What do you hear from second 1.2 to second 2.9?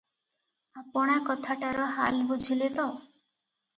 କଥାଟାର ହାଲ ବୁଝିଲେ ତ?